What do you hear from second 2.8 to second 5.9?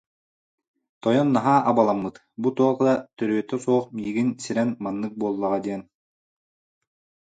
да төрүөтэ суох миигин сирэн маннык буоллаҕа диэн